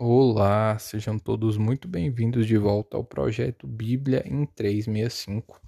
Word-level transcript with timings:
Olá, 0.00 0.78
sejam 0.78 1.18
todos 1.18 1.56
muito 1.56 1.88
bem-vindos 1.88 2.46
de 2.46 2.56
volta 2.56 2.96
ao 2.96 3.02
projeto 3.02 3.66
Bíblia 3.66 4.22
em 4.24 4.46
365. 4.46 5.60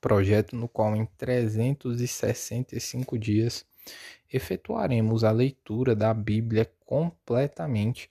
Projeto 0.00 0.54
no 0.54 0.68
qual 0.68 0.94
em 0.94 1.04
365 1.18 3.18
dias 3.18 3.66
efetuaremos 4.32 5.24
a 5.24 5.32
leitura 5.32 5.96
da 5.96 6.14
Bíblia 6.14 6.70
completamente. 6.86 8.08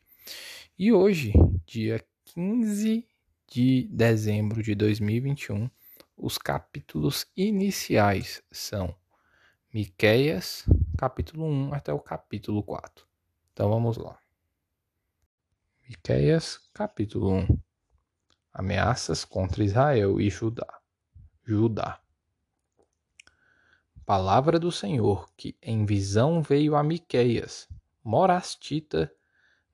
E 0.78 0.92
hoje, 0.92 1.32
dia 1.66 2.06
15 2.26 3.08
de 3.50 3.88
dezembro 3.90 4.62
de 4.62 4.76
2021, 4.76 5.70
os 6.18 6.38
capítulos 6.38 7.26
iniciais 7.38 8.44
são 8.52 8.94
Miqueias, 9.74 10.66
capítulo 10.98 11.46
1 11.46 11.74
até 11.74 11.94
o 11.94 12.02
capítulo 12.02 12.62
4. 12.62 13.08
Então 13.54 13.70
vamos 13.70 13.96
lá. 13.96 14.20
Miqueias, 15.90 16.60
capítulo 16.74 17.32
1 17.34 17.60
Ameaças 18.54 19.24
contra 19.24 19.64
Israel 19.64 20.20
e 20.20 20.30
Judá. 20.30 20.68
Judá. 21.46 22.02
Palavra 24.06 24.60
do 24.60 24.70
Senhor 24.70 25.32
que 25.38 25.56
em 25.62 25.86
visão 25.86 26.42
veio 26.42 26.76
a 26.76 26.84
Miqueias, 26.84 27.70
morastita, 28.04 29.10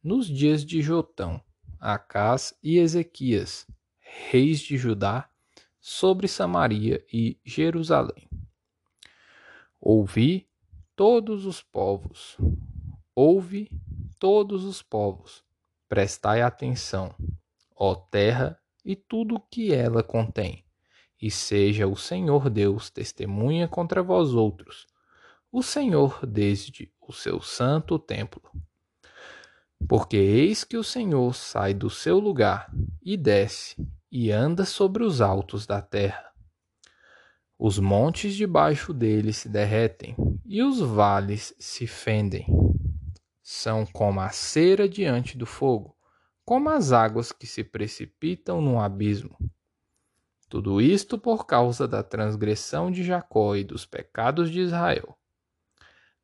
nos 0.04 0.28
dias 0.28 0.64
de 0.64 0.84
Jotão, 0.84 1.42
Acás 1.80 2.54
e 2.62 2.78
Ezequias, 2.78 3.66
reis 4.00 4.60
de 4.60 4.78
Judá, 4.78 5.28
sobre 5.80 6.28
Samaria 6.28 7.04
e 7.12 7.40
Jerusalém. 7.44 8.30
Ouvi 9.82 10.48
todos 10.96 11.48
os 11.48 11.64
povos, 11.64 12.38
ouve 13.16 13.68
todos 14.20 14.64
os 14.64 14.84
povos 14.84 15.44
Prestai 15.94 16.42
atenção, 16.42 17.14
ó 17.76 17.94
terra, 17.94 18.60
e 18.84 18.96
tudo 18.96 19.36
o 19.36 19.40
que 19.40 19.72
ela 19.72 20.02
contém, 20.02 20.66
e 21.22 21.30
seja 21.30 21.86
o 21.86 21.96
Senhor 21.96 22.50
Deus 22.50 22.90
testemunha 22.90 23.68
contra 23.68 24.02
vós 24.02 24.34
outros, 24.34 24.88
o 25.52 25.62
Senhor 25.62 26.26
desde 26.26 26.92
o 27.00 27.14
seu 27.14 27.40
santo 27.44 28.00
templo. 28.00 28.42
Porque 29.88 30.18
eis 30.18 30.64
que 30.64 30.78
o 30.78 30.84
Senhor 30.84 31.36
sai 31.36 31.76
do 31.76 31.92
seu 31.92 32.18
lugar 32.18 32.74
e 33.00 33.16
desce, 33.16 33.76
e 34.12 34.32
anda 34.32 34.66
sobre 34.66 35.04
os 35.04 35.22
altos 35.22 35.68
da 35.68 35.80
terra. 35.80 36.32
Os 37.56 37.78
montes 37.78 38.34
debaixo 38.34 38.96
dele 38.96 39.32
se 39.32 39.48
derretem, 39.48 40.16
e 40.44 40.64
os 40.64 40.80
vales 40.80 41.54
se 41.60 41.86
fendem 41.86 42.73
são 43.44 43.86
como 43.86 44.22
a 44.22 44.30
cera 44.30 44.88
diante 44.88 45.38
do 45.38 45.46
fogo, 45.46 45.94
como 46.46 46.70
as 46.70 46.94
águas 46.94 47.34
que 47.34 47.46
se 47.46 47.62
precipitam 47.62 48.62
no 48.62 48.80
abismo. 48.80 49.38
Tudo 50.48 50.80
isto 50.80 51.18
por 51.18 51.46
causa 51.46 51.86
da 51.86 52.02
transgressão 52.02 52.90
de 52.90 53.04
Jacó 53.04 53.56
e 53.56 53.64
dos 53.64 53.86
pecados 53.86 54.50
de 54.50 54.62
Israel. 54.62 55.18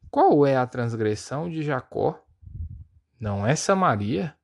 Qual 0.10 0.46
é 0.46 0.56
a 0.56 0.66
transgressão 0.66 1.50
de 1.50 1.62
Jacó? 1.62 2.24
Não 3.20 3.46
é 3.46 3.56
Samaria? 3.56 4.36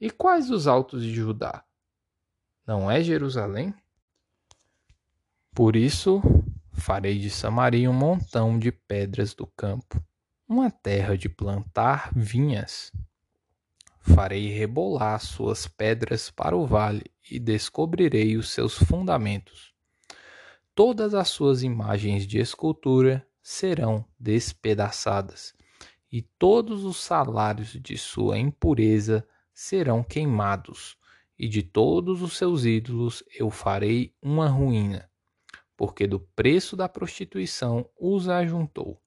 E 0.00 0.10
quais 0.10 0.48
os 0.50 0.68
altos 0.68 1.02
de 1.02 1.12
Judá? 1.12 1.64
Não 2.64 2.88
é 2.90 3.02
Jerusalém? 3.02 3.74
Por 5.52 5.74
isso 5.74 6.22
farei 6.72 7.18
de 7.18 7.30
Samaria 7.30 7.90
um 7.90 7.94
montão 7.94 8.58
de 8.58 8.70
pedras 8.70 9.34
do 9.34 9.46
campo 9.46 10.00
uma 10.50 10.68
terra 10.68 11.16
de 11.16 11.28
plantar 11.28 12.10
vinhas. 12.12 12.90
Farei 14.00 14.48
rebolar 14.48 15.20
suas 15.20 15.68
pedras 15.68 16.28
para 16.28 16.56
o 16.56 16.66
vale 16.66 17.04
e 17.30 17.38
descobrirei 17.38 18.36
os 18.36 18.50
seus 18.50 18.76
fundamentos. 18.76 19.72
Todas 20.74 21.14
as 21.14 21.28
suas 21.28 21.62
imagens 21.62 22.26
de 22.26 22.40
escultura 22.40 23.24
serão 23.40 24.04
despedaçadas, 24.18 25.54
e 26.10 26.20
todos 26.20 26.84
os 26.84 26.96
salários 26.96 27.74
de 27.80 27.96
sua 27.96 28.36
impureza 28.36 29.24
serão 29.54 30.02
queimados, 30.02 30.96
e 31.38 31.46
de 31.46 31.62
todos 31.62 32.22
os 32.22 32.36
seus 32.36 32.64
ídolos 32.64 33.22
eu 33.38 33.50
farei 33.50 34.16
uma 34.20 34.48
ruína, 34.48 35.08
porque 35.76 36.08
do 36.08 36.18
preço 36.18 36.74
da 36.74 36.88
prostituição 36.88 37.88
os 37.96 38.28
ajuntou. 38.28 39.00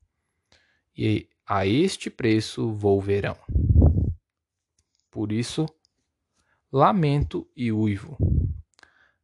E 0.96 1.28
a 1.46 1.66
este 1.66 2.10
preço 2.10 2.74
volverão. 2.74 3.38
Por 5.12 5.32
isso, 5.32 5.66
lamento 6.72 7.48
e 7.56 7.72
uivo. 7.72 8.18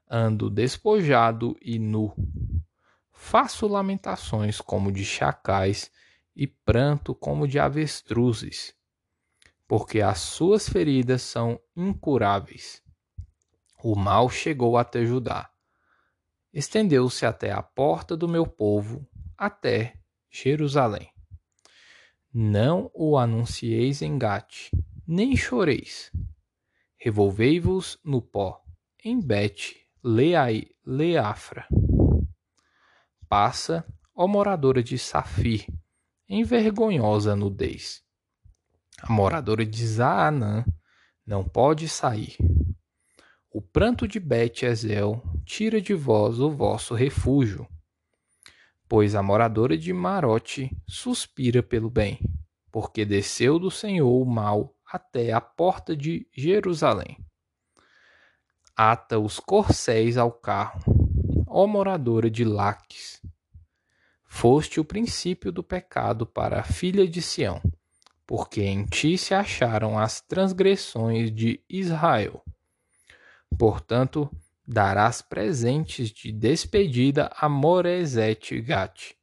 Ando 0.10 0.50
despojado 0.50 1.58
e 1.62 1.80
nu. 1.80 2.14
Faço 3.12 3.68
lamentações 3.68 4.60
como 4.60 4.92
de 4.92 5.06
chacais 5.06 5.92
e 6.36 6.48
pranto 6.48 7.14
como 7.14 7.48
de 7.48 7.60
avestruzes, 7.60 8.74
porque 9.68 10.02
as 10.02 10.20
suas 10.20 10.70
feridas 10.70 11.22
são 11.22 11.60
incuráveis. 11.76 12.82
O 13.84 13.96
mal 13.96 14.30
chegou 14.30 14.78
até 14.78 15.06
Judá. 15.06 15.50
Estendeu-se 16.54 17.26
até 17.26 17.52
a 17.52 17.62
porta 17.62 18.18
do 18.18 18.28
meu 18.28 18.46
povo, 18.46 19.08
até 19.38 20.00
Jerusalém. 20.30 21.12
Não 22.32 22.92
o 22.94 23.18
anuncieis 23.18 24.04
em 24.04 24.16
Gate, 24.16 24.70
nem 25.08 25.36
choreis. 25.36 26.12
Revolvei-vos 26.96 27.98
no 28.04 28.22
pó, 28.22 28.62
em 29.04 29.20
Bet, 29.20 29.76
Leai, 30.04 30.68
Leafra. 30.86 31.68
Passa, 33.28 33.84
ó 34.16 34.28
moradora 34.28 34.84
de 34.84 34.96
Safir, 35.00 35.66
em 36.28 36.44
vergonhosa 36.44 37.36
nudez. 37.36 38.04
A 39.02 39.12
moradora 39.12 39.66
de 39.66 39.88
Zaanã 39.88 40.64
não 41.26 41.44
pode 41.44 41.90
sair. 41.90 42.38
O 43.50 43.60
pranto 43.60 44.08
de 44.08 44.20
Bet 44.20 44.68
Ezel 44.68 45.24
tira 45.46 45.82
de 45.82 45.96
vós 45.96 46.40
o 46.40 46.52
vosso 46.52 46.94
refúgio 46.94 47.68
pois 48.90 49.14
a 49.14 49.22
moradora 49.22 49.78
de 49.78 49.94
Marote 49.94 50.76
suspira 50.88 51.62
pelo 51.62 51.92
bem, 51.92 52.20
porque 52.72 53.06
desceu 53.06 53.60
do 53.60 53.70
Senhor 53.70 54.10
o 54.10 54.26
mal 54.26 54.76
até 54.84 55.32
a 55.32 55.40
porta 55.40 55.96
de 55.96 56.28
Jerusalém. 56.36 57.24
Ata 58.76 59.20
os 59.20 59.40
corcéis 59.40 60.18
ao 60.18 60.32
carro, 60.32 60.82
ó 61.46 61.68
moradora 61.68 62.32
de 62.32 62.44
Laques. 62.44 63.22
Foste 64.26 64.80
o 64.80 64.86
princípio 64.86 65.52
do 65.52 65.64
pecado 65.64 66.26
para 66.26 66.60
a 66.60 66.64
filha 66.64 67.08
de 67.08 67.22
Sião, 67.22 67.62
porque 68.26 68.64
em 68.64 68.86
ti 68.86 69.20
se 69.20 69.36
acharam 69.36 70.00
as 70.00 70.20
transgressões 70.20 71.32
de 71.32 71.64
Israel. 71.70 72.44
Portanto, 73.56 74.32
darás 74.72 75.20
presentes 75.20 76.12
de 76.12 76.32
despedida 76.32 77.32
a 77.36 77.50
Morezete 77.50 78.62
Gate. 78.62 79.16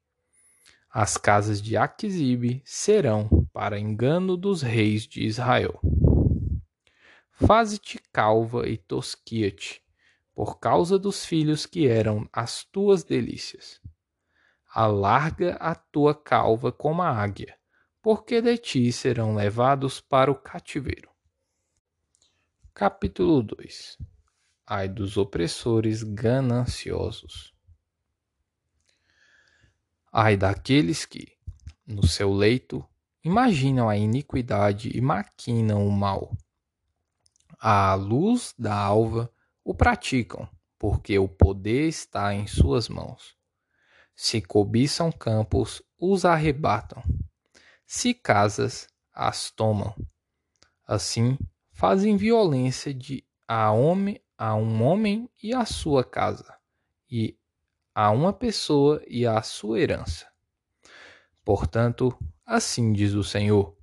As 0.91 1.17
casas 1.17 1.62
de 1.62 1.77
Aquisibe 1.77 2.61
serão 2.65 3.47
para 3.53 3.79
engano 3.79 4.37
dos 4.37 4.61
reis 4.61 5.07
de 5.07 5.25
Israel. 5.25 5.81
Faze-te 7.31 8.01
calva 8.12 8.69
e 8.69 8.77
tosquia-te, 8.77 9.81
por 10.34 10.59
causa 10.59 10.99
dos 10.99 11.25
filhos 11.25 11.65
que 11.65 11.87
eram 11.87 12.28
as 12.33 12.65
tuas 12.65 13.05
delícias. 13.05 13.81
Alarga 14.75 15.55
a 15.61 15.77
tua 15.77 16.13
calva 16.13 16.73
como 16.73 17.03
a 17.03 17.09
águia, 17.09 17.57
porque 18.03 18.43
de 18.43 18.59
ti 18.59 18.91
serão 18.91 19.37
levados 19.37 20.01
para 20.01 20.28
o 20.28 20.34
cativeiro. 20.34 21.09
Capítulo 22.75 23.45
2 23.45 23.97
ai 24.66 24.89
dos 24.89 25.16
opressores 25.16 26.03
gananciosos. 26.03 27.54
Ai 30.10 30.36
daqueles 30.36 31.04
que, 31.04 31.33
no 31.86 32.04
seu 32.04 32.33
leito, 32.33 32.84
imaginam 33.22 33.89
a 33.89 33.97
iniquidade 33.97 34.91
e 34.92 35.01
maquinam 35.01 35.86
o 35.86 35.92
mal. 35.92 36.36
À 37.60 37.95
luz 37.95 38.54
da 38.59 38.74
alva 38.74 39.33
o 39.63 39.72
praticam, 39.72 40.48
porque 40.78 41.16
o 41.18 41.28
poder 41.28 41.89
está 41.89 42.34
em 42.34 42.47
suas 42.47 42.89
mãos. 42.89 43.36
Se 44.16 44.41
cobiçam 44.41 45.13
campos, 45.13 45.83
os 45.98 46.24
arrebatam. 46.24 47.03
Se 47.86 48.13
casas, 48.15 48.89
as 49.13 49.51
tomam. 49.51 49.95
Assim, 50.86 51.39
fazem 51.71 52.16
violência 52.16 52.92
de 52.92 53.24
a 53.47 53.71
homem 53.71 54.21
a 54.38 54.54
um 54.54 54.83
homem 54.83 55.30
e 55.42 55.54
a 55.54 55.65
sua 55.65 56.04
casa, 56.04 56.54
e 57.10 57.38
a 57.94 58.10
uma 58.10 58.33
pessoa 58.33 59.03
e 59.09 59.27
a 59.27 59.41
sua 59.42 59.80
herança. 59.80 60.27
Portanto, 61.44 62.16
assim 62.44 62.92
diz 62.92 63.15
o 63.15 63.24
Senhor: 63.24 63.77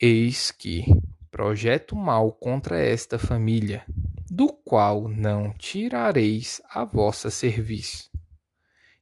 Eis 0.00 0.50
que 0.50 0.84
projeto 1.30 1.94
mal 1.94 2.32
contra 2.32 2.78
esta 2.78 3.18
família, 3.18 3.84
do 4.30 4.52
qual 4.52 5.08
não 5.08 5.52
tirareis 5.52 6.60
a 6.68 6.84
vossa 6.84 7.30
serviço. 7.30 8.10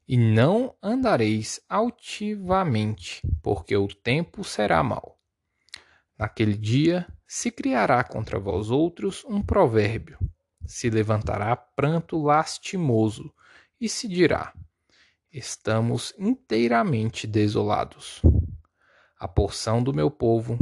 E 0.06 0.16
não 0.16 0.74
andareis 0.80 1.60
altivamente, 1.68 3.20
porque 3.42 3.76
o 3.76 3.88
tempo 3.88 4.44
será 4.44 4.82
mau. 4.82 5.18
Naquele 6.16 6.56
dia 6.56 7.06
se 7.26 7.50
criará 7.50 8.04
contra 8.04 8.38
vós 8.38 8.70
outros 8.70 9.24
um 9.24 9.42
provérbio, 9.42 10.18
se 10.64 10.88
levantará 10.88 11.56
pranto 11.56 12.22
lastimoso, 12.22 13.32
e 13.80 13.88
se 13.88 14.08
dirá: 14.08 14.54
Estamos 15.32 16.14
inteiramente 16.18 17.26
desolados. 17.26 18.22
A 19.18 19.26
porção 19.26 19.82
do 19.82 19.92
meu 19.92 20.10
povo, 20.10 20.58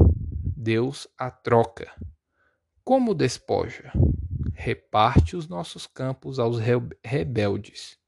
Deus 0.56 1.06
a 1.18 1.30
troca. 1.30 1.92
Como 2.82 3.14
despoja, 3.14 3.92
reparte 4.52 5.36
os 5.36 5.48
nossos 5.48 5.86
campos 5.86 6.38
aos 6.38 6.58
rebeldes. 7.02 7.98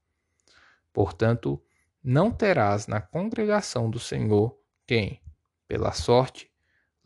Portanto, 0.93 1.63
não 2.03 2.31
terás 2.31 2.87
na 2.87 3.01
congregação 3.01 3.91
do 3.91 3.99
Senhor 3.99 4.59
quem, 4.87 5.21
pela 5.67 5.93
sorte, 5.93 6.51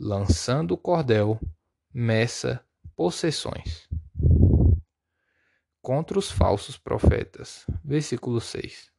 lançando 0.01 0.73
o 0.73 0.79
cordel, 0.79 1.39
meça 1.93 2.65
possessões. 2.97 3.87
Contra 5.83 6.19
os 6.19 6.31
falsos 6.31 6.79
profetas. 6.79 7.67
Versículo 7.85 8.41
6. 8.41 8.91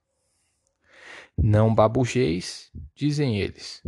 Não 1.35 1.73
babujeis, 1.73 2.71
dizem 2.93 3.39
eles. 3.39 3.81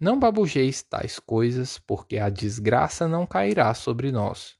Não 0.00 0.18
babujeis 0.18 0.82
tais 0.82 1.20
coisas, 1.20 1.78
porque 1.78 2.18
a 2.18 2.28
desgraça 2.28 3.06
não 3.06 3.24
cairá 3.24 3.72
sobre 3.72 4.10
nós. 4.10 4.56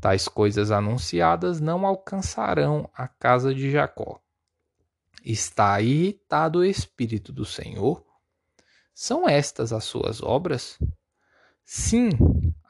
Tais 0.00 0.28
coisas 0.28 0.70
anunciadas 0.70 1.60
não 1.60 1.84
alcançarão 1.84 2.88
a 2.94 3.08
casa 3.08 3.52
de 3.52 3.70
Jacó. 3.70 4.20
Está 5.24 5.80
irritado 5.80 6.60
o 6.60 6.64
Espírito 6.64 7.32
do 7.32 7.44
Senhor? 7.44 8.04
São 8.94 9.28
estas 9.28 9.72
as 9.72 9.82
suas 9.82 10.22
obras? 10.22 10.78
Sim, 11.64 12.10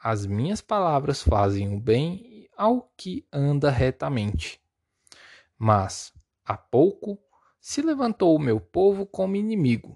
as 0.03 0.25
minhas 0.25 0.59
palavras 0.59 1.21
fazem 1.21 1.71
o 1.71 1.79
bem 1.79 2.49
ao 2.57 2.91
que 2.97 3.27
anda 3.31 3.69
retamente. 3.69 4.59
Mas, 5.55 6.11
há 6.43 6.57
pouco, 6.57 7.19
se 7.61 7.83
levantou 7.83 8.35
o 8.35 8.39
meu 8.39 8.59
povo 8.59 9.05
como 9.05 9.35
inimigo. 9.35 9.93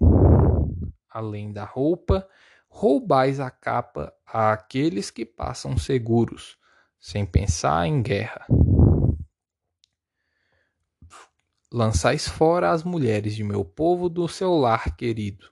Além 1.10 1.52
da 1.52 1.64
roupa, 1.64 2.28
roubais 2.68 3.40
a 3.40 3.50
capa 3.50 4.14
àqueles 4.24 5.10
que 5.10 5.26
passam 5.26 5.76
seguros, 5.76 6.56
sem 6.96 7.26
pensar 7.26 7.88
em 7.88 8.00
guerra. 8.00 8.46
Lançais 11.72 12.28
fora 12.28 12.70
as 12.70 12.84
mulheres 12.84 13.34
de 13.34 13.42
meu 13.42 13.64
povo 13.64 14.08
do 14.08 14.28
seu 14.28 14.54
lar 14.54 14.94
querido 14.96 15.49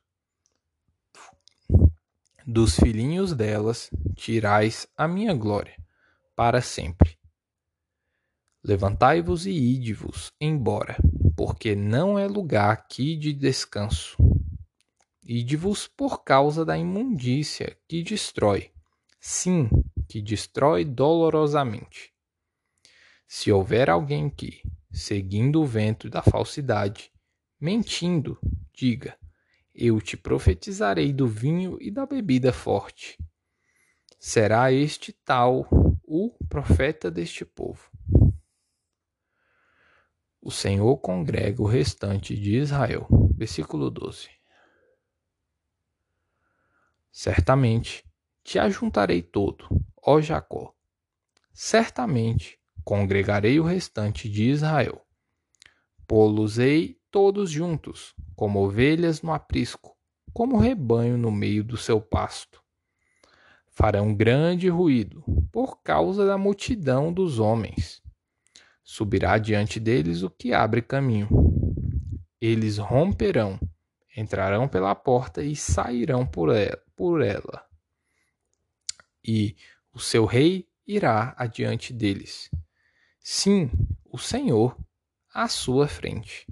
dos 2.50 2.76
filhinhos 2.76 3.34
delas 3.34 3.90
tirais 4.16 4.88
a 4.96 5.06
minha 5.06 5.34
glória 5.34 5.76
para 6.34 6.62
sempre. 6.62 7.18
Levantai-vos 8.64 9.44
e 9.44 9.50
ide-vos 9.50 10.32
embora, 10.40 10.96
porque 11.36 11.74
não 11.74 12.18
é 12.18 12.26
lugar 12.26 12.70
aqui 12.70 13.16
de 13.16 13.34
descanso. 13.34 14.16
Ide-vos 15.22 15.86
por 15.86 16.24
causa 16.24 16.64
da 16.64 16.78
imundícia 16.78 17.76
que 17.86 18.02
destrói, 18.02 18.70
sim, 19.20 19.68
que 20.08 20.22
destrói 20.22 20.86
dolorosamente. 20.86 22.14
Se 23.26 23.52
houver 23.52 23.90
alguém 23.90 24.30
que, 24.30 24.62
seguindo 24.90 25.60
o 25.60 25.66
vento 25.66 26.08
da 26.08 26.22
falsidade, 26.22 27.12
mentindo, 27.60 28.38
diga: 28.72 29.18
eu 29.80 30.00
te 30.00 30.16
profetizarei 30.16 31.12
do 31.12 31.28
vinho 31.28 31.78
e 31.80 31.88
da 31.88 32.04
bebida 32.04 32.52
forte. 32.52 33.16
Será 34.18 34.72
este 34.72 35.12
tal 35.12 35.68
o 36.02 36.36
profeta 36.48 37.08
deste 37.08 37.44
povo. 37.44 37.88
O 40.40 40.50
Senhor 40.50 40.96
congrega 40.98 41.62
o 41.62 41.66
restante 41.66 42.34
de 42.34 42.56
Israel. 42.56 43.06
Versículo 43.36 43.88
12. 43.88 44.28
Certamente 47.12 48.04
te 48.42 48.58
ajuntarei 48.58 49.22
todo, 49.22 49.68
ó 50.02 50.20
Jacó. 50.20 50.74
Certamente 51.52 52.58
congregarei 52.82 53.60
o 53.60 53.64
restante 53.64 54.28
de 54.28 54.50
Israel. 54.50 55.00
Pô-los-ei 56.04 56.97
todos 57.10 57.50
juntos, 57.50 58.14
como 58.36 58.64
ovelhas 58.64 59.22
no 59.22 59.32
aprisco, 59.32 59.96
como 60.32 60.58
rebanho 60.58 61.16
no 61.16 61.30
meio 61.30 61.64
do 61.64 61.76
seu 61.76 62.00
pasto. 62.00 62.62
Farão 63.68 64.14
grande 64.14 64.68
ruído, 64.68 65.24
por 65.52 65.82
causa 65.82 66.26
da 66.26 66.36
multidão 66.36 67.12
dos 67.12 67.38
homens. 67.38 68.02
Subirá 68.82 69.38
diante 69.38 69.78
deles 69.78 70.22
o 70.22 70.30
que 70.30 70.52
abre 70.52 70.82
caminho. 70.82 71.28
Eles 72.40 72.78
romperão, 72.78 73.58
entrarão 74.16 74.66
pela 74.66 74.94
porta 74.94 75.42
e 75.42 75.54
sairão 75.54 76.26
por 76.26 76.50
ela. 76.50 77.66
E 79.24 79.56
o 79.92 79.98
seu 80.00 80.24
rei 80.24 80.66
irá 80.86 81.34
adiante 81.36 81.92
deles. 81.92 82.50
Sim, 83.20 83.70
o 84.04 84.18
Senhor 84.18 84.76
à 85.32 85.48
sua 85.48 85.86
frente. 85.86 86.46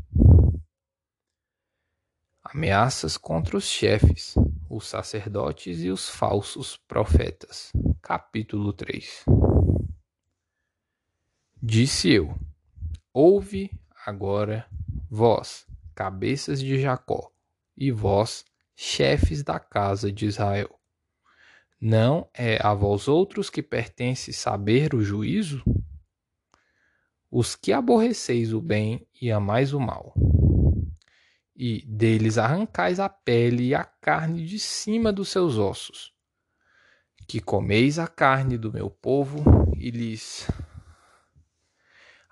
Ameaças 2.54 3.16
contra 3.16 3.56
os 3.56 3.64
chefes, 3.64 4.36
os 4.70 4.86
sacerdotes 4.86 5.82
e 5.82 5.90
os 5.90 6.08
falsos 6.08 6.76
profetas. 6.76 7.72
Capítulo 8.00 8.72
3 8.72 9.24
Disse 11.60 12.12
eu: 12.12 12.38
Ouve 13.12 13.72
agora, 14.06 14.64
vós, 15.10 15.66
cabeças 15.92 16.60
de 16.60 16.80
Jacó, 16.80 17.32
e 17.76 17.90
vós, 17.90 18.44
chefes 18.76 19.42
da 19.42 19.58
casa 19.58 20.12
de 20.12 20.26
Israel. 20.26 20.78
Não 21.80 22.28
é 22.32 22.64
a 22.64 22.72
vós 22.72 23.08
outros 23.08 23.50
que 23.50 23.60
pertence 23.60 24.32
saber 24.32 24.94
o 24.94 25.02
juízo? 25.02 25.64
Os 27.28 27.56
que 27.56 27.72
aborreceis 27.72 28.52
o 28.52 28.60
bem 28.60 29.04
e 29.20 29.32
amais 29.32 29.72
o 29.72 29.80
mal 29.80 30.14
e 31.56 31.84
deles 31.86 32.36
arrancais 32.36 33.00
a 33.00 33.08
pele 33.08 33.68
e 33.68 33.74
a 33.74 33.82
carne 33.82 34.44
de 34.44 34.58
cima 34.58 35.10
dos 35.10 35.30
seus 35.30 35.56
ossos. 35.56 36.12
Que 37.26 37.40
comeis 37.40 37.98
a 37.98 38.06
carne 38.06 38.58
do 38.58 38.72
meu 38.72 38.90
povo 38.90 39.42
e 39.74 39.90
lhes 39.90 40.48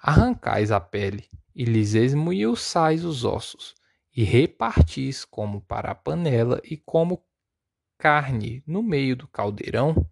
arrancais 0.00 0.70
a 0.70 0.78
pele 0.78 1.26
e 1.54 1.64
lhes 1.64 1.94
esmiuçais 1.94 3.04
os 3.04 3.24
ossos 3.24 3.74
e 4.14 4.22
repartis 4.22 5.24
como 5.24 5.62
para 5.62 5.90
a 5.90 5.94
panela 5.94 6.60
e 6.62 6.76
como 6.76 7.24
carne 7.96 8.62
no 8.66 8.82
meio 8.82 9.16
do 9.16 9.26
caldeirão. 9.26 10.06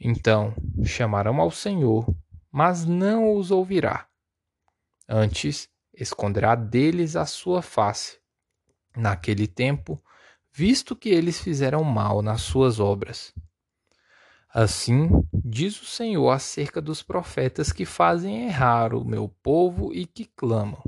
Então 0.00 0.54
chamarão 0.84 1.40
ao 1.40 1.50
Senhor, 1.50 2.06
mas 2.50 2.84
não 2.84 3.36
os 3.36 3.50
ouvirá. 3.50 4.08
Antes 5.06 5.68
esconderá 5.96 6.54
deles 6.54 7.16
a 7.16 7.26
sua 7.26 7.62
face. 7.62 8.18
Naquele 8.96 9.46
tempo, 9.46 10.02
visto 10.52 10.94
que 10.94 11.08
eles 11.08 11.40
fizeram 11.40 11.82
mal 11.82 12.22
nas 12.22 12.42
suas 12.42 12.78
obras. 12.78 13.34
Assim 14.48 15.08
diz 15.32 15.80
o 15.82 15.84
Senhor 15.84 16.30
acerca 16.30 16.80
dos 16.80 17.02
profetas 17.02 17.72
que 17.72 17.84
fazem 17.84 18.46
errar 18.46 18.94
o 18.94 19.04
meu 19.04 19.28
povo 19.28 19.92
e 19.92 20.06
que 20.06 20.24
clamam: 20.24 20.80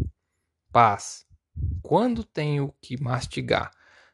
Paz, 0.70 1.26
quando 1.82 2.22
tenho 2.22 2.72
que 2.80 3.02
mastigar, 3.02 3.72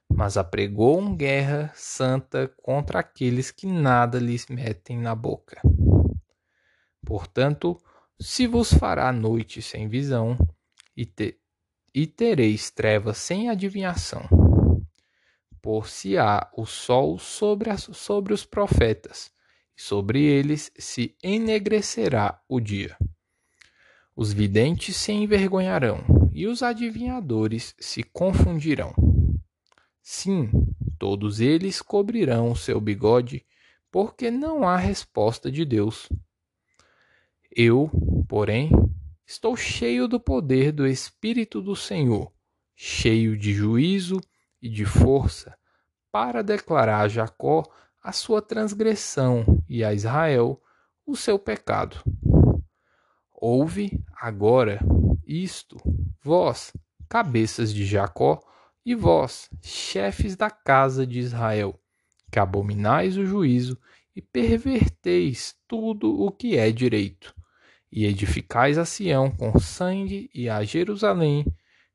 mas 0.08 0.36
apregoam 0.38 1.14
guerra 1.14 1.70
santa 1.74 2.48
contra 2.62 3.00
aqueles 3.00 3.50
que 3.50 3.66
nada 3.66 4.18
lhes 4.18 4.46
metem 4.46 4.98
na 4.98 5.14
boca. 5.14 5.60
Portanto, 7.04 7.78
se 8.18 8.46
vos 8.46 8.72
fará 8.72 9.12
noite 9.12 9.60
sem 9.60 9.88
visão, 9.88 10.36
e, 10.96 11.04
te, 11.06 11.38
e 11.94 12.06
tereis 12.06 12.70
trevas 12.70 13.18
sem 13.18 13.48
adivinhação. 13.48 14.28
Por 15.60 15.88
se 15.88 16.18
há 16.18 16.50
o 16.56 16.66
sol 16.66 17.18
sobre, 17.18 17.70
a, 17.70 17.76
sobre 17.76 18.32
os 18.32 18.44
profetas, 18.44 19.30
e 19.76 19.82
sobre 19.82 20.22
eles 20.22 20.72
se 20.76 21.16
enegrecerá 21.22 22.40
o 22.48 22.60
dia. 22.60 22.96
Os 24.14 24.32
videntes 24.32 24.96
se 24.96 25.12
envergonharão, 25.12 26.30
e 26.32 26.46
os 26.46 26.62
adivinhadores 26.62 27.74
se 27.78 28.02
confundirão. 28.02 28.94
Sim, 30.02 30.50
todos 30.98 31.40
eles 31.40 31.80
cobrirão 31.80 32.50
o 32.50 32.56
seu 32.56 32.80
bigode, 32.80 33.46
porque 33.90 34.30
não 34.30 34.66
há 34.66 34.76
resposta 34.76 35.50
de 35.50 35.64
Deus. 35.64 36.08
Eu, 37.54 37.90
porém, 38.28 38.70
estou 39.26 39.56
cheio 39.56 40.06
do 40.06 40.20
poder 40.20 40.72
do 40.72 40.86
Espírito 40.86 41.60
do 41.60 41.74
Senhor, 41.76 42.32
cheio 42.74 43.36
de 43.36 43.52
juízo 43.52 44.20
e 44.60 44.68
de 44.68 44.84
força, 44.84 45.56
para 46.10 46.42
declarar 46.42 47.00
a 47.00 47.08
Jacó 47.08 47.64
a 48.02 48.12
sua 48.12 48.42
transgressão 48.42 49.44
e 49.68 49.84
a 49.84 49.94
Israel 49.94 50.60
o 51.06 51.16
seu 51.16 51.38
pecado. 51.38 52.02
Ouve 53.32 54.02
agora 54.14 54.80
isto, 55.26 55.76
vós, 56.22 56.72
cabeças 57.08 57.72
de 57.72 57.84
Jacó, 57.84 58.40
e 58.84 58.94
vós, 58.94 59.48
chefes 59.62 60.36
da 60.36 60.50
casa 60.50 61.06
de 61.06 61.20
Israel, 61.20 61.80
que 62.30 62.38
abominais 62.38 63.16
o 63.16 63.24
juízo 63.24 63.78
e 64.14 64.20
perverteis 64.20 65.54
tudo 65.68 66.20
o 66.20 66.30
que 66.30 66.56
é 66.56 66.70
direito, 66.72 67.34
e 67.92 68.06
edificais 68.06 68.78
a 68.78 68.86
Sião 68.86 69.30
com 69.30 69.58
sangue 69.60 70.30
e 70.34 70.48
a 70.48 70.64
Jerusalém 70.64 71.44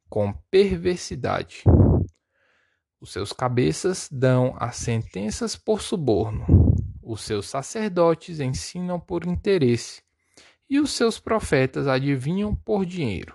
com 0.08 0.32
perversidade. 0.51 1.63
Os 3.01 3.12
seus 3.12 3.34
cabeças 3.34 4.08
dão 4.12 4.56
as 4.60 4.75
sentenças 4.75 5.56
por 5.56 5.82
suborno, 5.82 6.46
os 7.01 7.22
seus 7.22 7.48
sacerdotes 7.48 8.39
ensinam 8.39 9.00
por 9.00 9.25
interesse, 9.25 10.01
e 10.70 10.80
os 10.80 10.92
seus 10.92 11.20
profetas 11.20 11.88
adivinham 11.88 12.56
por 12.56 12.86
dinheiro. 12.86 13.34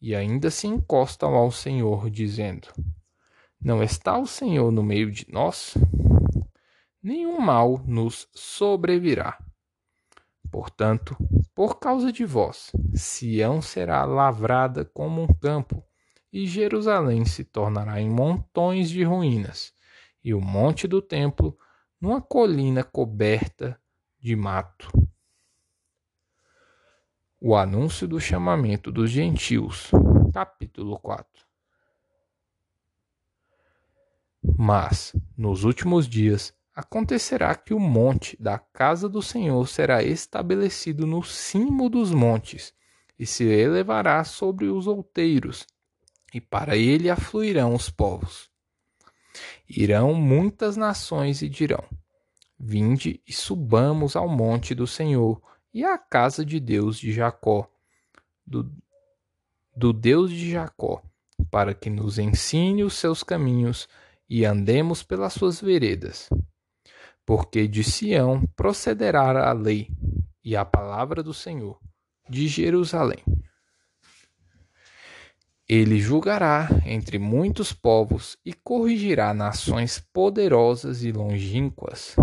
E 0.00 0.14
ainda 0.14 0.50
se 0.50 0.66
encostam 0.66 1.34
ao 1.34 1.50
Senhor, 1.50 2.10
dizendo: 2.10 2.68
Não 3.60 3.82
está 3.82 4.18
o 4.18 4.26
Senhor 4.26 4.70
no 4.70 4.82
meio 4.82 5.10
de 5.10 5.26
nós? 5.30 5.74
Nenhum 7.02 7.40
mal 7.40 7.82
nos 7.86 8.28
sobrevirá. 8.34 9.38
Portanto, 10.50 11.16
por 11.54 11.78
causa 11.78 12.12
de 12.12 12.24
vós, 12.24 12.70
Sião 12.94 13.60
será 13.60 14.04
lavrada 14.04 14.84
como 14.84 15.22
um 15.22 15.26
campo, 15.26 15.84
e 16.32 16.46
Jerusalém 16.46 17.24
se 17.24 17.44
tornará 17.44 18.00
em 18.00 18.10
montões 18.10 18.90
de 18.90 19.02
ruínas, 19.02 19.72
e 20.22 20.34
o 20.34 20.40
monte 20.40 20.86
do 20.86 21.00
templo 21.00 21.56
numa 22.00 22.20
colina 22.20 22.84
coberta 22.84 23.80
de 24.18 24.36
mato. 24.36 24.88
O 27.40 27.54
anúncio 27.54 28.08
do 28.08 28.20
chamamento 28.20 28.90
dos 28.90 29.10
gentios, 29.10 29.90
capítulo 30.32 30.98
4. 30.98 31.46
Mas, 34.58 35.14
nos 35.36 35.64
últimos 35.64 36.08
dias, 36.08 36.54
acontecerá 36.76 37.54
que 37.54 37.72
o 37.72 37.80
monte 37.80 38.36
da 38.38 38.58
casa 38.58 39.08
do 39.08 39.22
Senhor 39.22 39.66
será 39.66 40.02
estabelecido 40.02 41.06
no 41.06 41.22
cimo 41.22 41.88
dos 41.88 42.12
montes, 42.12 42.74
e 43.18 43.24
se 43.24 43.44
elevará 43.44 44.22
sobre 44.24 44.66
os 44.66 44.86
outeiros, 44.86 45.66
e 46.34 46.40
para 46.40 46.76
ele 46.76 47.08
afluirão 47.08 47.74
os 47.74 47.88
povos. 47.88 48.50
Irão 49.66 50.12
muitas 50.12 50.76
nações 50.76 51.40
e 51.40 51.48
dirão: 51.48 51.82
Vinde 52.60 53.22
e 53.26 53.32
subamos 53.32 54.14
ao 54.14 54.28
monte 54.28 54.74
do 54.74 54.86
Senhor 54.86 55.40
e 55.72 55.82
à 55.82 55.96
casa 55.96 56.44
de 56.44 56.60
Deus 56.60 56.98
de 56.98 57.10
Jacó, 57.10 57.70
do, 58.46 58.70
do 59.74 59.94
Deus 59.94 60.30
de 60.30 60.50
Jacó, 60.50 61.02
para 61.50 61.72
que 61.72 61.88
nos 61.88 62.18
ensine 62.18 62.84
os 62.84 62.94
seus 62.94 63.22
caminhos 63.22 63.88
e 64.28 64.44
andemos 64.44 65.02
pelas 65.02 65.32
suas 65.32 65.58
veredas 65.58 66.28
porque 67.26 67.66
de 67.66 67.82
Sião 67.82 68.46
procederá 68.54 69.50
a 69.50 69.52
lei 69.52 69.90
e 70.44 70.54
a 70.54 70.64
palavra 70.64 71.24
do 71.24 71.34
Senhor, 71.34 71.78
de 72.30 72.46
Jerusalém. 72.46 73.24
Ele 75.68 75.98
julgará 75.98 76.68
entre 76.86 77.18
muitos 77.18 77.72
povos 77.72 78.38
e 78.44 78.52
corrigirá 78.52 79.34
nações 79.34 79.98
poderosas 79.98 81.02
e 81.02 81.10
longínquas. 81.10 82.14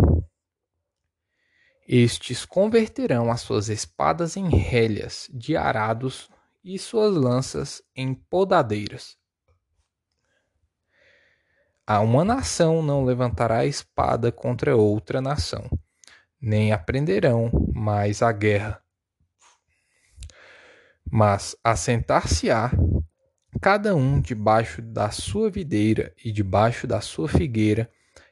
Estes 1.85 2.45
converterão 2.45 3.29
as 3.29 3.41
suas 3.41 3.67
espadas 3.67 4.37
em 4.37 4.47
rélias 4.47 5.29
de 5.33 5.57
arados 5.57 6.29
e 6.63 6.79
suas 6.79 7.13
lanças 7.13 7.83
em 7.93 8.13
podadeiras. 8.13 9.17
A 11.85 11.99
uma 11.99 12.23
nação 12.23 12.81
não 12.81 13.03
levantará 13.03 13.65
espada 13.65 14.31
contra 14.31 14.73
outra 14.73 15.19
nação, 15.21 15.69
nem 16.39 16.71
aprenderão 16.71 17.51
mais 17.73 18.21
a 18.21 18.31
guerra. 18.31 18.81
Mas 21.11 21.57
assentar-se-á 21.61 22.71
cada 23.61 23.93
um 23.97 24.21
debaixo 24.21 24.81
da 24.81 25.11
sua 25.11 25.49
videira 25.49 26.13
e 26.23 26.31
debaixo 26.31 26.87
da 26.87 27.01
sua 27.01 27.27
figueira, 27.27 27.91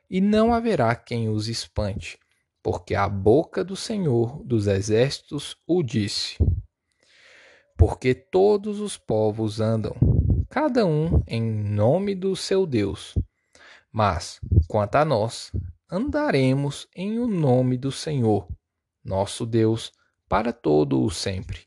e 0.09 0.21
não 0.21 0.53
haverá 0.53 0.95
quem 0.95 1.27
os 1.27 1.49
espante, 1.49 2.17
porque 2.63 2.95
a 2.95 3.09
boca 3.09 3.65
do 3.65 3.75
Senhor 3.75 4.41
dos 4.45 4.65
exércitos 4.65 5.57
o 5.67 5.83
disse. 5.83 6.37
Porque 7.77 8.13
todos 8.13 8.79
os 8.79 8.97
povos 8.97 9.59
andam, 9.59 9.93
cada 10.49 10.85
um 10.85 11.21
em 11.27 11.41
nome 11.41 12.15
do 12.15 12.33
seu 12.33 12.65
Deus 12.65 13.13
mas, 13.91 14.39
quanto 14.67 14.95
a 14.95 15.03
nós, 15.03 15.51
andaremos 15.91 16.87
em 16.95 17.19
o 17.19 17.27
nome 17.27 17.77
do 17.77 17.91
Senhor, 17.91 18.47
nosso 19.03 19.45
Deus, 19.45 19.91
para 20.29 20.53
todo 20.53 21.03
o 21.03 21.11
sempre. 21.11 21.65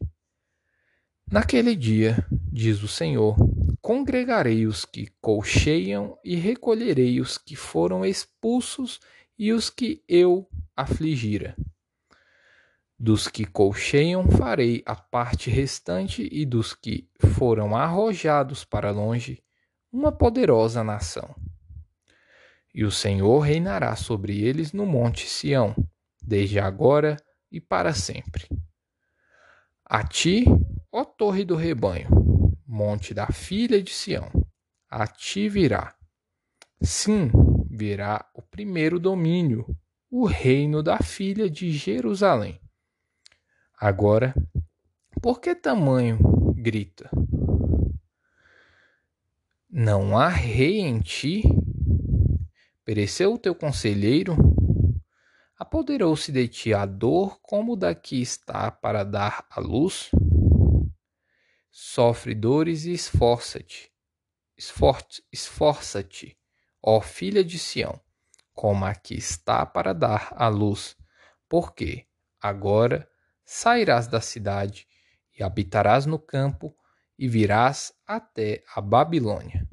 Naquele 1.30 1.76
dia, 1.76 2.26
diz 2.50 2.82
o 2.82 2.88
Senhor, 2.88 3.36
congregarei 3.82 4.66
os 4.66 4.86
que 4.86 5.08
colcheiam 5.20 6.18
e 6.24 6.36
recolherei 6.36 7.20
os 7.20 7.36
que 7.36 7.54
foram 7.54 8.04
expulsos 8.04 9.00
e 9.38 9.52
os 9.52 9.68
que 9.68 10.02
eu 10.08 10.48
afligira. 10.74 11.54
Dos 12.98 13.28
que 13.28 13.44
colcheiam 13.44 14.30
farei 14.30 14.82
a 14.86 14.94
parte 14.94 15.50
restante 15.50 16.26
e 16.32 16.46
dos 16.46 16.72
que 16.72 17.06
foram 17.18 17.76
arrojados 17.76 18.64
para 18.64 18.90
longe, 18.90 19.42
uma 19.92 20.10
poderosa 20.10 20.82
nação 20.82 21.34
e 22.74 22.84
o 22.84 22.90
Senhor 22.90 23.38
reinará 23.38 23.94
sobre 23.94 24.42
eles 24.42 24.72
no 24.72 24.84
monte 24.84 25.28
Sião, 25.28 25.74
desde 26.20 26.58
agora 26.58 27.16
e 27.50 27.60
para 27.60 27.94
sempre. 27.94 28.48
A 29.84 30.02
ti, 30.02 30.44
ó 30.90 31.04
torre 31.04 31.44
do 31.44 31.54
rebanho, 31.54 32.08
monte 32.66 33.14
da 33.14 33.28
filha 33.28 33.80
de 33.80 33.92
Sião, 33.92 34.28
a 34.90 35.06
ti 35.06 35.48
virá. 35.48 35.94
Sim, 36.82 37.30
virá 37.70 38.28
o 38.34 38.42
primeiro 38.42 38.98
domínio, 38.98 39.64
o 40.10 40.26
reino 40.26 40.82
da 40.82 40.98
filha 40.98 41.48
de 41.48 41.70
Jerusalém. 41.70 42.60
Agora, 43.78 44.34
por 45.22 45.40
que 45.40 45.54
tamanho 45.54 46.18
grita? 46.56 47.10
Não 49.70 50.18
há 50.18 50.28
rei 50.28 50.80
em 50.80 51.00
ti? 51.00 51.42
Pereceu 52.84 53.32
o 53.32 53.38
teu 53.38 53.54
conselheiro? 53.54 54.36
Apoderou-se 55.58 56.30
de 56.30 56.46
ti 56.46 56.74
a 56.74 56.84
dor 56.84 57.40
como 57.40 57.76
da 57.76 57.94
que 57.94 58.20
está 58.20 58.70
para 58.70 59.02
dar 59.02 59.46
a 59.48 59.58
luz? 59.58 60.10
Sofre 61.70 62.34
dores 62.34 62.84
e 62.84 62.92
esforça-te. 62.92 63.90
Esforça-te, 65.32 66.38
ó 66.82 67.00
filha 67.00 67.42
de 67.42 67.58
Sião, 67.58 67.98
como 68.52 68.84
a 68.84 68.94
que 68.94 69.14
está 69.14 69.64
para 69.64 69.94
dar 69.94 70.34
a 70.36 70.48
luz, 70.48 70.94
porque 71.48 72.06
agora 72.38 73.08
sairás 73.46 74.06
da 74.06 74.20
cidade 74.20 74.86
e 75.36 75.42
habitarás 75.42 76.04
no 76.04 76.18
campo 76.18 76.76
e 77.18 77.26
virás 77.26 77.94
até 78.06 78.62
a 78.74 78.82
Babilônia. 78.82 79.66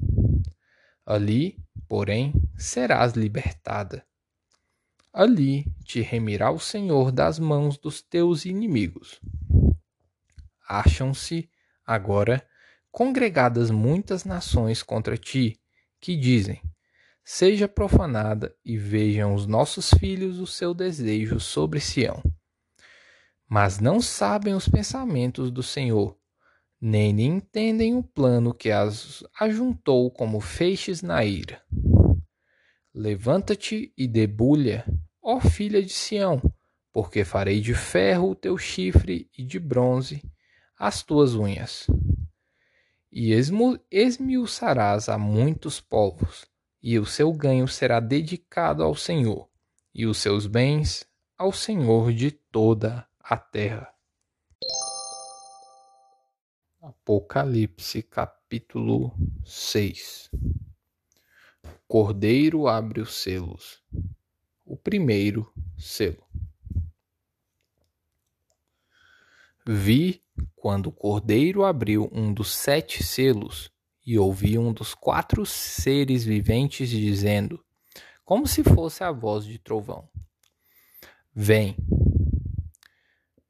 Ali 1.04 1.61
porém, 1.88 2.32
serás 2.56 3.12
libertada. 3.12 4.04
Ali 5.12 5.66
te 5.84 6.00
remirá 6.00 6.50
o 6.50 6.58
Senhor 6.58 7.12
das 7.12 7.38
mãos 7.38 7.76
dos 7.76 8.00
teus 8.00 8.46
inimigos. 8.46 9.20
Acham-se, 10.66 11.50
agora, 11.84 12.46
congregadas 12.90 13.70
muitas 13.70 14.24
nações 14.24 14.82
contra 14.82 15.18
ti, 15.18 15.60
que 16.00 16.16
dizem: 16.16 16.62
Seja 17.24 17.68
profanada 17.68 18.54
e 18.64 18.78
vejam 18.78 19.34
os 19.34 19.46
nossos 19.46 19.90
filhos 19.90 20.38
o 20.38 20.46
seu 20.46 20.72
desejo 20.72 21.38
sobre 21.38 21.78
Sião. 21.78 22.22
Mas 23.46 23.78
não 23.78 24.00
sabem 24.00 24.54
os 24.54 24.66
pensamentos 24.66 25.50
do 25.50 25.62
Senhor, 25.62 26.18
nem 26.84 27.20
entendem 27.20 27.94
o 27.94 28.02
plano 28.02 28.52
que 28.52 28.68
as 28.68 29.22
ajuntou 29.38 30.10
como 30.10 30.40
feixes 30.40 31.00
na 31.00 31.24
ira. 31.24 31.62
Levanta-te 32.92 33.92
e 33.96 34.08
debulha, 34.08 34.84
ó 35.22 35.38
filha 35.38 35.80
de 35.80 35.92
Sião, 35.92 36.42
porque 36.92 37.24
farei 37.24 37.60
de 37.60 37.72
ferro 37.72 38.30
o 38.30 38.34
teu 38.34 38.58
chifre 38.58 39.30
e 39.38 39.44
de 39.44 39.60
bronze 39.60 40.24
as 40.76 41.04
tuas 41.04 41.36
unhas. 41.36 41.86
E 43.12 43.30
esmiuçarás 43.88 45.08
a 45.08 45.16
muitos 45.16 45.80
povos, 45.80 46.44
e 46.82 46.98
o 46.98 47.06
seu 47.06 47.32
ganho 47.32 47.68
será 47.68 48.00
dedicado 48.00 48.82
ao 48.82 48.96
Senhor, 48.96 49.48
e 49.94 50.04
os 50.04 50.18
seus 50.18 50.48
bens 50.48 51.06
ao 51.38 51.52
Senhor 51.52 52.12
de 52.12 52.32
toda 52.32 53.06
a 53.20 53.36
terra. 53.36 53.91
Apocalipse 56.84 58.02
capítulo 58.02 59.14
6 59.44 60.28
Cordeiro 61.86 62.66
abre 62.66 63.00
os 63.00 63.22
selos. 63.22 63.80
O 64.64 64.76
primeiro 64.76 65.48
selo. 65.78 66.26
Vi 69.64 70.24
quando 70.56 70.88
o 70.88 70.92
cordeiro 70.92 71.64
abriu 71.64 72.10
um 72.12 72.34
dos 72.34 72.52
sete 72.52 73.04
selos 73.04 73.70
e 74.04 74.18
ouvi 74.18 74.58
um 74.58 74.72
dos 74.72 74.92
quatro 74.92 75.46
seres 75.46 76.24
viventes 76.24 76.88
dizendo, 76.88 77.64
como 78.24 78.44
se 78.44 78.64
fosse 78.64 79.04
a 79.04 79.12
voz 79.12 79.44
de 79.44 79.56
trovão: 79.56 80.08
Vem. 81.32 81.76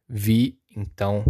Vi 0.06 0.60
então, 0.76 1.24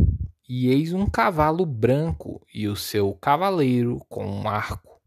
e 0.55 0.69
eis 0.69 0.93
um 0.93 1.07
cavalo 1.07 1.65
branco 1.65 2.47
e 2.53 2.69
o 2.69 2.77
seu 2.77 3.15
cavaleiro 3.15 4.05
com 4.07 4.27
um 4.27 4.47
arco, 4.47 5.01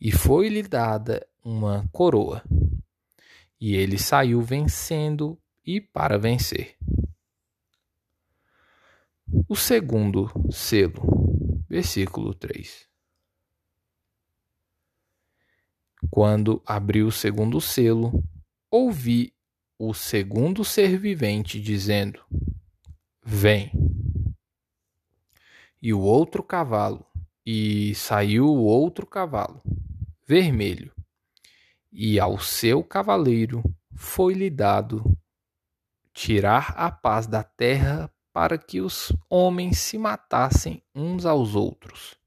e 0.00 0.10
foi-lhe 0.10 0.62
dada 0.62 1.28
uma 1.44 1.86
coroa. 1.92 2.42
E 3.60 3.76
ele 3.76 3.98
saiu 3.98 4.40
vencendo 4.40 5.38
e 5.62 5.78
para 5.78 6.18
vencer. 6.18 6.74
O 9.46 9.54
segundo 9.54 10.30
selo, 10.50 11.02
versículo 11.68 12.32
3. 12.32 12.88
Quando 16.10 16.62
abriu 16.64 17.08
o 17.08 17.12
segundo 17.12 17.60
selo, 17.60 18.24
ouvi 18.70 19.34
o 19.78 19.92
segundo 19.92 20.64
ser 20.64 20.98
vivente 20.98 21.60
dizendo: 21.60 22.24
Vem. 23.22 23.70
E 25.86 25.94
o 25.94 26.00
outro 26.00 26.42
cavalo, 26.42 27.06
e 27.46 27.94
saiu 27.94 28.46
o 28.46 28.64
outro 28.64 29.06
cavalo, 29.06 29.62
vermelho, 30.26 30.92
e 31.92 32.18
ao 32.18 32.40
seu 32.40 32.82
cavaleiro 32.82 33.62
foi-lhe 33.94 34.50
dado 34.50 35.04
tirar 36.12 36.74
a 36.76 36.90
paz 36.90 37.28
da 37.28 37.44
terra 37.44 38.12
para 38.32 38.58
que 38.58 38.80
os 38.80 39.12
homens 39.30 39.78
se 39.78 39.96
matassem 39.96 40.82
uns 40.92 41.24
aos 41.24 41.54
outros. 41.54 42.18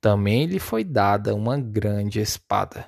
Também 0.00 0.46
lhe 0.46 0.58
foi 0.58 0.82
dada 0.82 1.34
uma 1.34 1.58
grande 1.58 2.20
espada. 2.20 2.86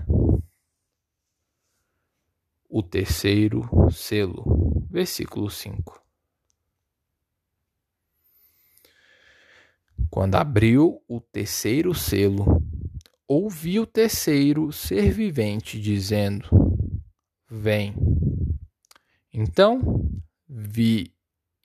O 2.66 2.82
terceiro 2.82 3.68
selo, 3.90 4.86
versículo 4.90 5.50
5. 5.50 6.07
Quando 10.10 10.36
abriu 10.36 11.02
o 11.06 11.20
terceiro 11.20 11.94
selo, 11.94 12.62
ouvi 13.26 13.78
o 13.78 13.86
terceiro 13.86 14.72
ser 14.72 15.10
vivente 15.10 15.78
dizendo: 15.80 16.48
Vem. 17.50 17.94
Então 19.32 20.10
vi 20.48 21.14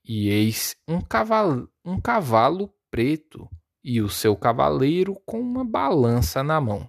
e 0.03 0.27
eis 0.27 0.75
um 0.87 0.99
cavalo, 0.99 1.69
um 1.85 1.99
cavalo 1.99 2.73
preto 2.91 3.49
e 3.81 4.01
o 4.01 4.09
seu 4.09 4.35
cavaleiro 4.35 5.15
com 5.25 5.39
uma 5.39 5.63
balança 5.63 6.43
na 6.43 6.59
mão. 6.59 6.85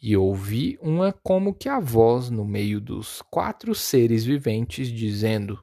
E 0.00 0.16
ouvi 0.16 0.76
uma 0.82 1.12
como 1.12 1.54
que 1.54 1.68
a 1.68 1.78
voz 1.78 2.30
no 2.30 2.44
meio 2.44 2.80
dos 2.80 3.22
quatro 3.30 3.74
seres 3.74 4.24
viventes 4.24 4.88
dizendo: 4.88 5.62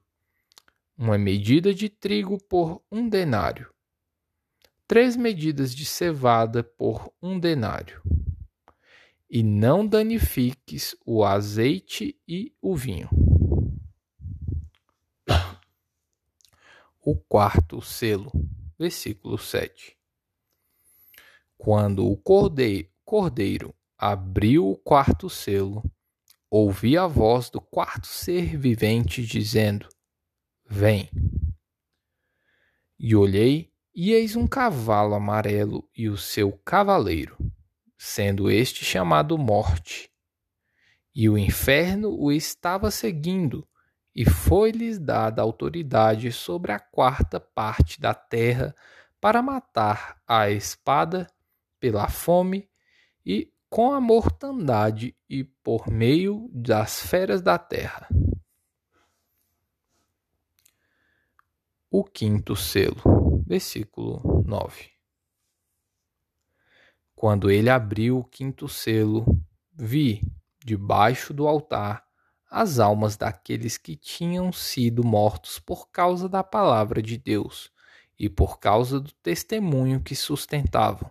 Uma 0.97 1.17
medida 1.17 1.73
de 1.73 1.89
trigo 1.89 2.37
por 2.49 2.81
um 2.91 3.07
denário, 3.07 3.72
três 4.87 5.15
medidas 5.15 5.73
de 5.73 5.85
cevada 5.85 6.63
por 6.63 7.11
um 7.21 7.39
denário. 7.39 8.01
E 9.29 9.41
não 9.41 9.85
danifiques 9.85 10.95
o 11.05 11.23
azeite 11.23 12.15
e 12.27 12.53
o 12.61 12.75
vinho. 12.75 13.09
o 17.03 17.15
quarto 17.15 17.81
selo. 17.81 18.31
Versículo 18.79 19.37
7. 19.37 19.97
Quando 21.57 22.07
o 22.07 22.17
cordeiro, 22.17 23.75
abriu 23.97 24.69
o 24.69 24.77
quarto 24.77 25.29
selo, 25.29 25.83
ouvi 26.49 26.97
a 26.97 27.07
voz 27.07 27.49
do 27.49 27.61
quarto 27.61 28.07
ser 28.07 28.57
vivente 28.57 29.25
dizendo: 29.25 29.87
Vem. 30.65 31.09
E 32.97 33.15
olhei, 33.15 33.72
e 33.95 34.11
eis 34.11 34.35
um 34.35 34.47
cavalo 34.47 35.13
amarelo 35.13 35.87
e 35.95 36.09
o 36.09 36.17
seu 36.17 36.51
cavaleiro, 36.65 37.37
sendo 37.97 38.49
este 38.49 38.83
chamado 38.83 39.37
Morte. 39.37 40.11
E 41.15 41.29
o 41.29 41.37
inferno 41.37 42.09
o 42.19 42.31
estava 42.31 42.89
seguindo, 42.89 43.67
e 44.15 44.25
foi-lhes 44.25 44.97
dada 44.97 45.41
autoridade 45.41 46.31
sobre 46.31 46.71
a 46.71 46.79
quarta 46.79 47.39
parte 47.39 48.01
da 48.01 48.13
terra 48.13 48.75
para 49.21 49.41
matar 49.41 50.21
a 50.27 50.49
espada, 50.49 51.27
pela 51.79 52.07
fome 52.07 52.69
e 53.25 53.51
com 53.69 53.91
a 53.91 53.99
mortandade 53.99 55.15
e 55.29 55.43
por 55.43 55.89
meio 55.89 56.49
das 56.53 57.01
feras 57.01 57.41
da 57.41 57.57
terra. 57.57 58.07
O 61.91 62.03
quinto 62.03 62.55
selo, 62.55 63.22
versículo 63.53 64.43
9. 64.47 64.89
Quando 67.15 67.51
ele 67.51 67.69
abriu 67.69 68.17
o 68.17 68.23
quinto 68.23 68.67
selo, 68.67 69.25
vi, 69.71 70.23
debaixo 70.65 71.35
do 71.35 71.47
altar, 71.47 72.03
as 72.49 72.79
almas 72.79 73.15
daqueles 73.15 73.77
que 73.77 73.95
tinham 73.95 74.51
sido 74.51 75.03
mortos 75.03 75.59
por 75.59 75.91
causa 75.91 76.27
da 76.27 76.43
palavra 76.43 76.99
de 76.99 77.15
Deus 77.15 77.71
e 78.17 78.27
por 78.27 78.59
causa 78.59 78.99
do 78.99 79.11
testemunho 79.21 80.01
que 80.01 80.15
sustentavam. 80.15 81.07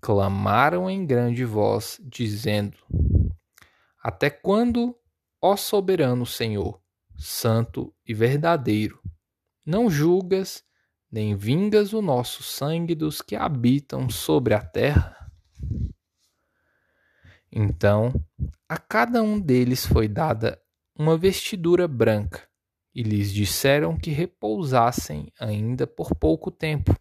Clamaram 0.00 0.88
em 0.88 1.04
grande 1.04 1.44
voz, 1.44 2.00
dizendo: 2.02 2.78
Até 4.02 4.30
quando, 4.30 4.98
ó 5.42 5.56
soberano 5.56 6.24
Senhor, 6.24 6.80
santo 7.18 7.94
e 8.06 8.14
verdadeiro, 8.14 8.98
não 9.62 9.90
julgas 9.90 10.65
nem 11.10 11.36
vingas 11.36 11.92
o 11.92 12.02
nosso 12.02 12.42
sangue 12.42 12.94
dos 12.94 13.22
que 13.22 13.36
habitam 13.36 14.10
sobre 14.10 14.54
a 14.54 14.60
terra? 14.60 15.16
Então 17.50 18.12
a 18.68 18.76
cada 18.76 19.22
um 19.22 19.38
deles 19.40 19.86
foi 19.86 20.08
dada 20.08 20.60
uma 20.98 21.16
vestidura 21.16 21.86
branca, 21.86 22.48
e 22.94 23.02
lhes 23.02 23.32
disseram 23.32 23.96
que 23.96 24.10
repousassem 24.10 25.30
ainda 25.38 25.86
por 25.86 26.14
pouco 26.14 26.50
tempo, 26.50 26.96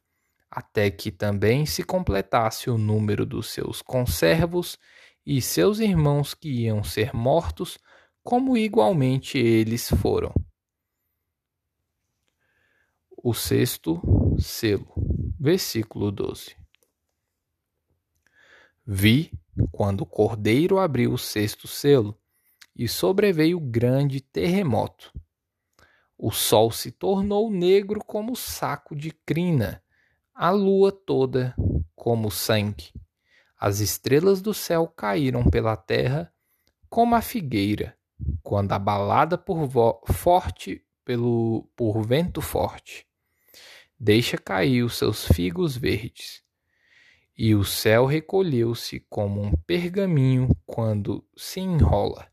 até 0.51 0.91
que 0.91 1.09
também 1.11 1.65
se 1.65 1.83
completasse 1.83 2.69
o 2.69 2.77
número 2.77 3.25
dos 3.25 3.49
seus 3.49 3.81
conservos 3.81 4.77
e 5.25 5.41
seus 5.41 5.79
irmãos 5.79 6.33
que 6.33 6.49
iam 6.49 6.83
ser 6.83 7.13
mortos, 7.13 7.79
como 8.21 8.57
igualmente 8.57 9.37
eles 9.37 9.89
foram. 9.89 10.33
O 13.27 13.33
sexto 13.33 13.99
selo, 14.37 14.85
versículo 15.39 16.11
12. 16.11 16.55
Vi 18.85 19.31
quando 19.71 20.01
o 20.01 20.05
cordeiro 20.05 20.77
abriu 20.77 21.11
o 21.11 21.17
sexto 21.17 21.67
selo, 21.67 22.15
e 22.75 22.87
sobreveio 22.87 23.59
grande 23.59 24.21
terremoto. 24.21 25.11
O 26.15 26.29
sol 26.29 26.69
se 26.69 26.91
tornou 26.91 27.49
negro 27.49 27.99
como 27.99 28.35
saco 28.35 28.95
de 28.95 29.09
crina, 29.09 29.81
a 30.31 30.51
lua 30.51 30.91
toda 30.91 31.55
como 31.95 32.29
sangue. 32.29 32.93
As 33.59 33.79
estrelas 33.79 34.39
do 34.39 34.53
céu 34.53 34.87
caíram 34.87 35.49
pela 35.49 35.75
terra 35.75 36.31
como 36.87 37.15
a 37.15 37.23
figueira, 37.23 37.97
quando 38.43 38.73
abalada 38.73 39.35
por 39.35 39.67
forte 40.13 40.85
pelo 41.03 41.67
por 41.75 42.05
vento 42.05 42.39
forte. 42.39 43.07
Deixa 43.99 44.37
cair 44.37 44.83
os 44.83 44.95
seus 44.97 45.25
figos 45.25 45.77
verdes 45.77 46.45
e 47.37 47.53
o 47.53 47.63
céu 47.63 48.05
recolheu-se 48.05 49.01
como 49.09 49.41
um 49.41 49.51
pergaminho 49.67 50.55
quando 50.65 51.25
se 51.35 51.59
enrola. 51.59 52.27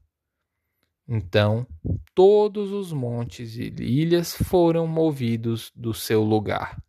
Então 1.08 1.66
todos 2.14 2.70
os 2.70 2.92
montes 2.92 3.56
e 3.56 3.68
ilhas 3.80 4.34
foram 4.34 4.86
movidos 4.86 5.72
do 5.74 5.92
seu 5.92 6.22
lugar. 6.22 6.82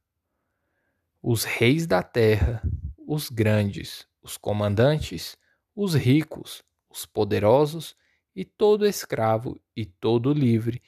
Os 1.22 1.44
reis 1.44 1.88
da 1.88 2.04
terra, 2.04 2.62
os 3.08 3.30
grandes, 3.30 4.08
os 4.22 4.38
comandantes, 4.38 5.38
os 5.76 5.96
ricos, 5.96 6.64
os 6.90 7.06
poderosos 7.06 7.96
e 8.36 8.46
todo 8.46 8.86
escravo 8.86 9.60
e 9.76 9.86
todo 9.86 10.34
livre 10.34 10.82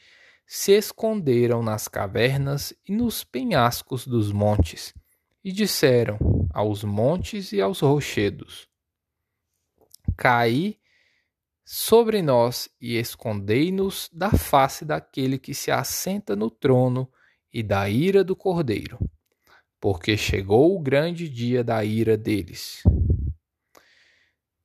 se 0.45 0.73
esconderam 0.73 1.63
nas 1.63 1.87
cavernas 1.87 2.73
e 2.87 2.91
nos 2.91 3.23
penhascos 3.23 4.05
dos 4.05 4.31
montes, 4.31 4.93
e 5.43 5.51
disseram 5.51 6.17
aos 6.53 6.83
montes 6.83 7.51
e 7.51 7.61
aos 7.61 7.79
rochedos: 7.79 8.67
Caí 10.15 10.79
sobre 11.63 12.21
nós 12.21 12.69
e 12.79 12.97
escondei-nos 12.97 14.09
da 14.13 14.31
face 14.31 14.85
daquele 14.85 15.39
que 15.39 15.53
se 15.53 15.71
assenta 15.71 16.35
no 16.35 16.49
trono 16.49 17.11
e 17.51 17.63
da 17.63 17.89
ira 17.89 18.23
do 18.23 18.35
cordeiro, 18.35 18.99
porque 19.79 20.15
chegou 20.15 20.75
o 20.75 20.81
grande 20.81 21.27
dia 21.27 21.63
da 21.63 21.83
ira 21.83 22.15
deles. 22.15 22.83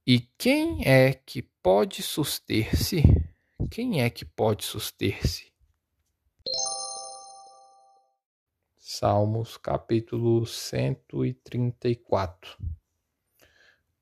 E 0.07 0.21
quem 0.37 0.87
é 0.87 1.13
que 1.15 1.43
pode 1.63 2.03
suster-se? 2.03 3.03
Quem 3.71 4.03
é 4.03 4.11
que 4.11 4.25
pode 4.25 4.65
suster-se? 4.65 5.50
Salmos 8.93 9.57
capítulo 9.57 10.45
134 10.45 12.59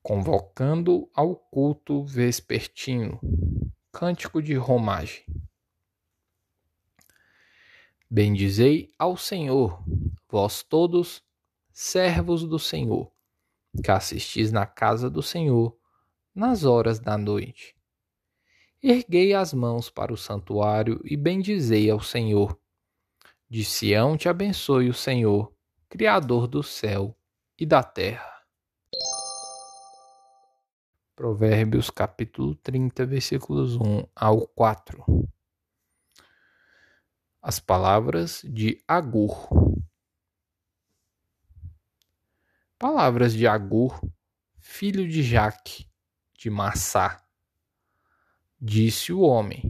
Convocando 0.01 1.07
ao 1.13 1.35
culto 1.35 2.03
vespertino 2.03 3.19
Cântico 3.91 4.41
de 4.41 4.55
romagem 4.55 5.23
Bendizei 8.09 8.89
ao 8.97 9.15
Senhor, 9.15 9.79
vós 10.27 10.63
todos, 10.63 11.23
servos 11.71 12.43
do 12.43 12.57
Senhor, 12.57 13.11
que 13.83 13.91
assistis 13.91 14.51
na 14.51 14.65
casa 14.65 15.07
do 15.07 15.21
Senhor 15.21 15.77
nas 16.33 16.63
horas 16.63 16.99
da 16.99 17.15
noite. 17.15 17.75
Erguei 18.81 19.35
as 19.35 19.53
mãos 19.53 19.91
para 19.91 20.11
o 20.11 20.17
santuário 20.17 20.99
e 21.05 21.15
bendizei 21.15 21.91
ao 21.91 22.01
Senhor. 22.01 22.59
De 23.51 23.65
Sião 23.65 24.15
te 24.15 24.29
abençoe 24.29 24.89
o 24.89 24.93
Senhor, 24.93 25.51
Criador 25.89 26.45
do 26.45 26.61
céu 26.61 27.17
e 27.57 27.65
da 27.65 27.81
terra. 27.81 28.45
Provérbios 31.15 31.89
capítulo 31.89 32.53
30, 32.57 33.07
versículos 33.07 33.75
1 33.75 34.05
ao 34.15 34.47
4. 34.49 35.03
As 37.41 37.59
palavras 37.59 38.43
de 38.43 38.83
Agur. 38.87 39.49
Palavras 42.77 43.33
de 43.33 43.47
Agur, 43.47 43.99
filho 44.59 45.09
de 45.09 45.23
Jaque, 45.23 45.89
de 46.37 46.51
Massá. 46.51 47.27
Disse 48.61 49.11
o 49.11 49.21
homem: 49.21 49.63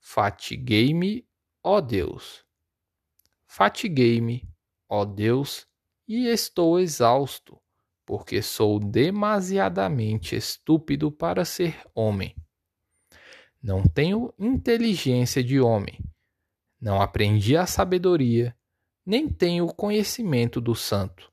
Fatiguei-me, 0.00 1.28
ó 1.62 1.82
Deus. 1.82 2.45
Fatiguei-me, 3.56 4.46
ó 4.86 5.06
Deus, 5.06 5.66
e 6.06 6.26
estou 6.26 6.78
exausto, 6.78 7.58
porque 8.04 8.42
sou 8.42 8.78
demasiadamente 8.78 10.36
estúpido 10.36 11.10
para 11.10 11.42
ser 11.42 11.80
homem. 11.94 12.36
Não 13.62 13.82
tenho 13.82 14.30
inteligência 14.38 15.42
de 15.42 15.58
homem, 15.58 15.98
não 16.78 17.00
aprendi 17.00 17.56
a 17.56 17.64
sabedoria, 17.64 18.54
nem 19.06 19.26
tenho 19.26 19.64
o 19.64 19.74
conhecimento 19.74 20.60
do 20.60 20.74
santo. 20.74 21.32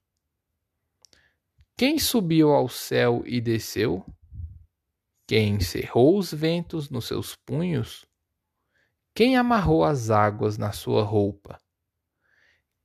Quem 1.76 2.00
subiu 2.00 2.54
ao 2.54 2.70
céu 2.70 3.22
e 3.26 3.42
desceu? 3.42 4.02
Quem 5.28 5.56
encerrou 5.56 6.18
os 6.18 6.34
ventos 6.34 6.90
nos 6.90 7.06
seus 7.06 7.36
punhos? 7.36 8.06
Quem 9.14 9.36
amarrou 9.36 9.84
as 9.84 10.10
águas 10.10 10.58
na 10.58 10.72
sua 10.72 11.04
roupa? 11.04 11.62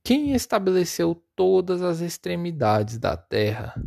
Quem 0.03 0.33
estabeleceu 0.33 1.15
todas 1.35 1.81
as 1.81 1.99
extremidades 1.99 2.97
da 2.97 3.15
terra? 3.15 3.81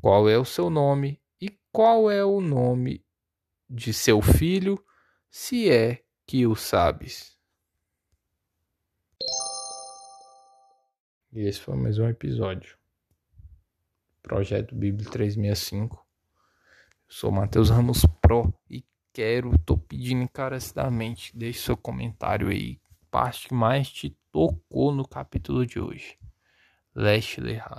Qual 0.00 0.28
é 0.28 0.36
o 0.38 0.44
seu 0.44 0.68
nome 0.68 1.20
e 1.40 1.50
qual 1.72 2.10
é 2.10 2.24
o 2.24 2.40
nome 2.40 3.04
de 3.68 3.92
seu 3.92 4.22
filho, 4.22 4.82
se 5.30 5.70
é 5.70 6.04
que 6.26 6.46
o 6.46 6.54
sabes? 6.54 7.38
E 11.32 11.40
esse 11.40 11.60
foi 11.60 11.76
mais 11.76 11.98
um 11.98 12.08
episódio. 12.08 12.78
Projeto 14.22 14.74
Bíblia 14.74 15.08
365 15.10 16.06
Sou 17.10 17.32
Matheus 17.32 17.70
Ramos 17.70 18.04
Pro 18.20 18.52
e 18.68 18.84
quero, 19.14 19.58
tô 19.60 19.78
pedindo 19.78 20.22
encarecidamente, 20.22 21.34
deixe 21.34 21.60
seu 21.60 21.76
comentário 21.76 22.48
aí, 22.48 22.78
parte 23.10 23.48
que 23.48 23.54
mais 23.54 23.90
te 23.90 24.14
tocou 24.38 24.94
no 24.94 25.04
capítulo 25.04 25.66
de 25.66 25.80
hoje. 25.80 26.16
Leste. 26.94 27.40